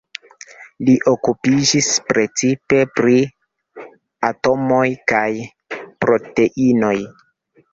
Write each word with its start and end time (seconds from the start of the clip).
Li 0.85 0.93
okupiĝis 1.11 1.89
precipe 2.07 2.79
pri 2.95 3.15
atomoj 4.31 4.83
kaj 5.13 5.29
proteinoj. 6.05 6.97